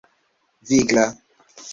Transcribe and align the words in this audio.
vigla 0.71 1.05